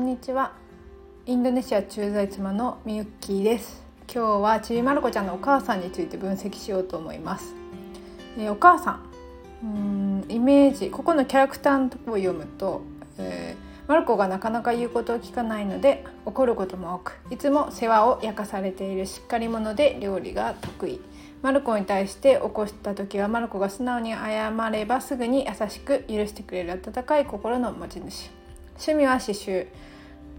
[0.00, 0.52] んにちは。
[1.26, 3.84] インドネシア駐在妻のみゆきーです。
[4.12, 7.54] 今日はちびまる子ちゃんのお母さんについて分析しようと思います、
[8.38, 9.00] えー、お母さん。
[9.62, 12.80] うんイメージここのキャラクターのとこを読むと、
[13.18, 21.00] えー、マルコがなかなか言うことを聞かないので怒ることも多くいつも世話を焼かされているしっかり者で料理が得意。
[21.42, 28.39] マルコに対して起こした時はマルコが素直に謝ればすぐに優しく許してくれる温かい心の持ち主。
[28.80, 29.66] 趣味は刺繍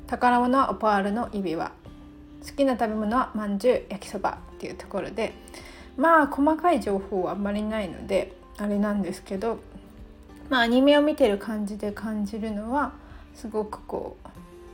[0.07, 1.71] 宝物はオパールの指輪
[2.43, 5.33] 好きな食べ物はまんじゅう焼きそばっていうところで
[5.95, 9.59] まあ細かい情報はあんまりないのであれなんですけど
[10.49, 12.93] まあアニメを見てる感じで感じるのは
[13.35, 14.17] すごくこ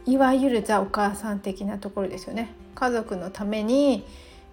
[0.05, 2.54] ういわゆるザお母さん的なところですよね。
[2.73, 4.05] 家族のために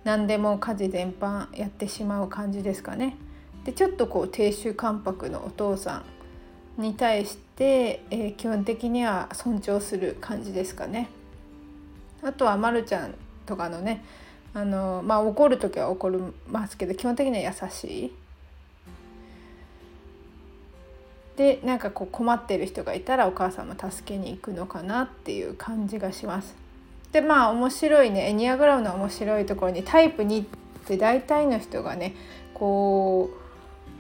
[0.03, 3.17] 何でも家事全般やってしまう感じですかね。
[3.65, 6.05] でちょっとこう亭主関白のお父さん
[6.77, 11.09] に対して、えー、基本的には尊重する感じですかね。
[12.23, 13.15] あとはまるちゃん
[13.47, 14.05] とかのね
[14.55, 16.19] あのまあ怒る時は怒り
[16.49, 18.13] ますけど基本的には優しい。
[21.37, 26.55] でなんかこう困ってる人がいたらお母さんも助けに行くのかなっていう感じがします。
[27.13, 30.47] でまあ面白いねエニアグラムの面白いところにタイプ2っ
[30.87, 32.15] て大体の人がね
[32.55, 33.44] こう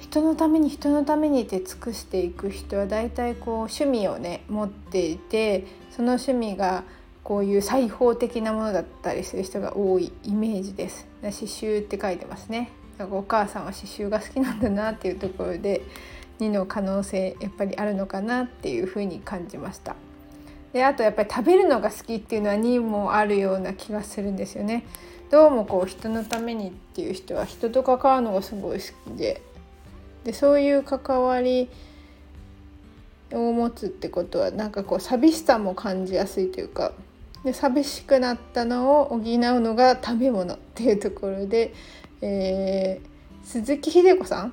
[0.00, 6.84] 人のために人のためにって尽くしていく人は大体こう趣味をね持っていてその趣味が
[7.22, 11.06] こういう裁縫的なものだったりする人が多いイメージです。
[11.22, 12.70] 刺繍って書いてますね。
[12.98, 15.82] なんかお母さんは刺繍が好きなんだなっていうところで
[16.38, 19.96] 2の可能性やっぱりあるのかなっていうふうに感じました。
[20.72, 24.84] であとやっぱり食べるのが好きっていうのは2もあるような気がするんですよね。
[25.30, 29.40] どうもこう人のためにっていう人は人と関わるのがすごい好きで
[30.24, 31.68] でそういう関わり
[33.32, 36.92] を持つってことはなんかこう寂しさも感じやすいというか
[37.44, 39.20] で寂しくなったのを補う
[39.60, 41.74] のが食べ物っていうところで、
[42.22, 44.52] えー、鈴木秀子さん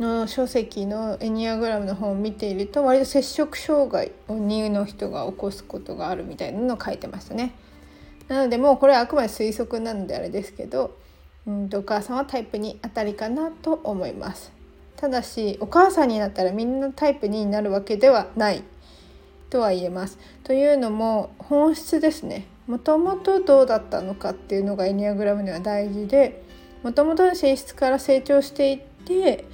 [0.00, 7.54] の書籍のエニアグラムの本を見ていると割と摂食障害を2の人が起こすことがあるみたいなのを書いてましたね。
[8.28, 10.98] なのでもうこれはあくまで推測なのであれですけど、
[11.46, 14.55] うんとお母さんはタイプにあたりかなと思います。
[14.96, 18.62] ただしお母さんになったらみんなタイプ2になるわけではない
[19.50, 20.18] とは言えます。
[20.42, 22.46] というのも本質ですね。
[22.66, 26.42] もともとどうだったのかっていうのがエニアグラムには大事で
[26.82, 29.44] もともとの性質から成長していって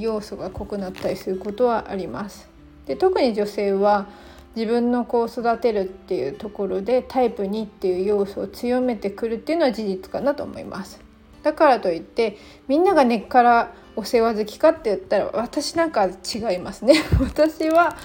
[0.00, 2.48] 要素が濃くなったりすることはあります。
[2.86, 4.08] で特に女性は
[4.56, 11.09] 自分の子を育てるっていうところでタイプ2っていう要素を強めてくるっていうのは事実かなと思います。
[11.42, 12.36] だからといって
[12.68, 16.94] みんなが根っからお世話好きかって言ったら私なんか違いますね。
[17.20, 17.96] 私は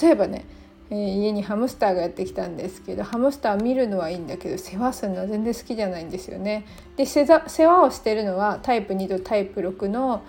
[0.00, 0.44] 例えばね、
[0.90, 6.64] 家にハムスターがやってきたんですけどハムスター見るのはいいんだけど世話するのは全然好きじゃないんですよね。
[6.96, 10.22] で世話をしてるのはタイプ2とタイプ6の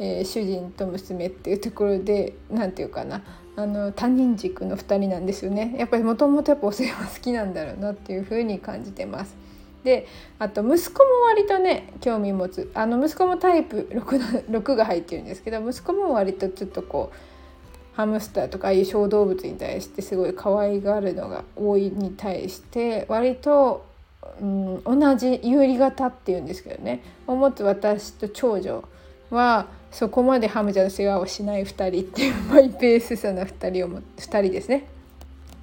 [0.00, 3.22] えー、主人と娘っていうところで何て言うかな
[3.56, 9.36] あの他人軸の2人なんですよねやっぱりもともとやっぱお世話好きなんだろうなっていうふうに感じてます。
[9.84, 10.06] で
[10.38, 17.16] あと息子も割とね興味持つあの息子もタイプ 6, 6が入ってるんですけど息子も割とちょっとこう
[17.96, 23.84] ハムスターとかああいう小動物に対してすごい可愛がるのが多いに対して割と、
[24.40, 28.84] うん、同じ有利型っていうんですけどねを持つ私と長女
[29.30, 34.86] はそこまでハムちゃんの世話をしない2人っていうマイペースさな2人をも2人ですね。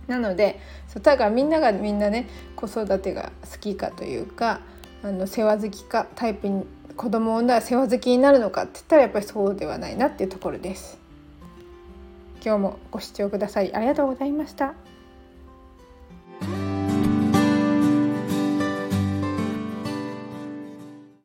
[0.07, 4.61] なのでそうだからみんながみんなね子育てが好きかというか
[5.03, 10.97] あの世話好きかタイプに子供を産んだら世話好きになるのかって言ったらやっぱりそうではないなっていうところです。
[12.43, 14.75] 今日もご視聴くださりありがとうございました。